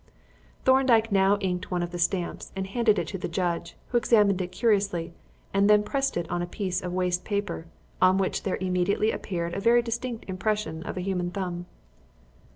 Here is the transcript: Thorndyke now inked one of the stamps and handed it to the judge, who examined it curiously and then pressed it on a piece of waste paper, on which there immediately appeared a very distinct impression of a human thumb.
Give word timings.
Thorndyke 0.65 1.11
now 1.11 1.37
inked 1.41 1.69
one 1.69 1.83
of 1.83 1.91
the 1.91 1.99
stamps 1.99 2.51
and 2.55 2.65
handed 2.65 2.97
it 2.97 3.07
to 3.09 3.19
the 3.19 3.27
judge, 3.27 3.77
who 3.89 3.99
examined 3.99 4.41
it 4.41 4.51
curiously 4.51 5.13
and 5.53 5.69
then 5.69 5.83
pressed 5.83 6.17
it 6.17 6.27
on 6.27 6.41
a 6.41 6.47
piece 6.47 6.81
of 6.81 6.91
waste 6.91 7.23
paper, 7.23 7.67
on 8.01 8.17
which 8.17 8.41
there 8.41 8.57
immediately 8.59 9.11
appeared 9.11 9.53
a 9.53 9.59
very 9.59 9.83
distinct 9.83 10.25
impression 10.27 10.81
of 10.87 10.97
a 10.97 11.01
human 11.01 11.29
thumb. 11.29 11.67